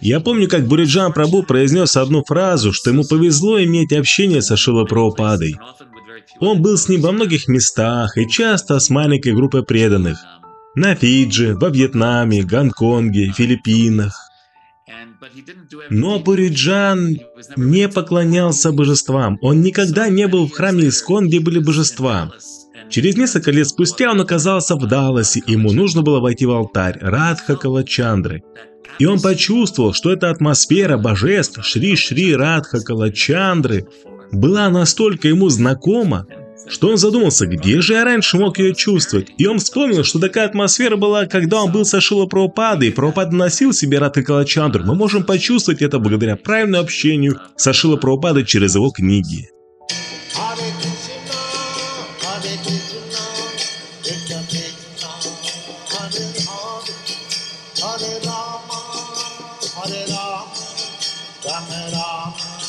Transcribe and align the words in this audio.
Я 0.00 0.20
помню, 0.20 0.48
как 0.48 0.66
Буриджан 0.66 1.12
Прабу 1.12 1.42
произнес 1.42 1.96
одну 1.96 2.24
фразу, 2.24 2.72
что 2.72 2.90
ему 2.90 3.04
повезло 3.04 3.62
иметь 3.62 3.92
общение 3.92 4.42
со 4.42 4.56
Шила 4.56 4.84
Прабхупадой. 4.84 5.56
Он 6.40 6.60
был 6.60 6.76
с 6.76 6.88
ним 6.88 7.00
во 7.02 7.12
многих 7.12 7.48
местах 7.48 8.16
и 8.18 8.28
часто 8.28 8.78
с 8.78 8.90
маленькой 8.90 9.34
группой 9.34 9.64
преданных. 9.64 10.18
На 10.74 10.94
Фиджи, 10.94 11.54
во 11.54 11.70
Вьетнаме, 11.70 12.42
Гонконге, 12.42 13.32
Филиппинах. 13.32 14.14
Но 15.88 16.18
Буриджан 16.18 17.18
не 17.56 17.88
поклонялся 17.88 18.72
божествам. 18.72 19.38
Он 19.40 19.60
никогда 19.62 20.08
не 20.08 20.28
был 20.28 20.46
в 20.46 20.52
храме 20.52 20.88
Искон, 20.88 21.28
где 21.28 21.40
были 21.40 21.58
божества. 21.58 22.30
Через 22.88 23.16
несколько 23.16 23.50
лет 23.50 23.68
спустя 23.68 24.10
он 24.10 24.20
оказался 24.20 24.76
в 24.76 24.86
Далласе, 24.86 25.42
ему 25.46 25.72
нужно 25.72 26.02
было 26.02 26.20
войти 26.20 26.46
в 26.46 26.52
алтарь 26.52 26.98
Радха 27.00 27.56
Калачандры. 27.56 28.42
И 28.98 29.06
он 29.06 29.20
почувствовал, 29.20 29.92
что 29.92 30.10
эта 30.12 30.30
атмосфера 30.30 30.96
божеств 30.96 31.64
Шри-Шри 31.64 32.34
Радха 32.34 32.80
Калачандры 32.80 33.86
была 34.32 34.68
настолько 34.70 35.28
ему 35.28 35.48
знакома, 35.48 36.26
что 36.68 36.88
он 36.88 36.96
задумался, 36.96 37.46
где 37.46 37.80
же 37.80 37.94
я 37.94 38.04
раньше 38.04 38.38
мог 38.38 38.58
ее 38.58 38.74
чувствовать. 38.74 39.28
И 39.38 39.46
он 39.46 39.58
вспомнил, 39.58 40.02
что 40.02 40.18
такая 40.18 40.46
атмосфера 40.46 40.96
была, 40.96 41.26
когда 41.26 41.62
он 41.62 41.72
был 41.72 41.84
со 41.84 42.00
Шила 42.00 42.26
Прабхупадой, 42.26 42.88
и 42.88 42.90
Прабхупада 42.90 43.36
носил 43.36 43.72
себе 43.72 43.98
Радха 43.98 44.22
Калачандру. 44.22 44.84
Мы 44.84 44.94
можем 44.94 45.24
почувствовать 45.24 45.82
это 45.82 45.98
благодаря 45.98 46.36
правильному 46.36 46.82
общению 46.82 47.40
со 47.56 47.72
Шила 47.72 47.96
Прабхупадой 47.96 48.44
через 48.44 48.74
его 48.74 48.90
книги. 48.90 49.50
Hare 52.36 52.56
Rama, 58.24 58.78
Hare 59.74 60.04
Rama, 60.06 60.46
Rama 61.44 61.80
Rama. 61.92 62.65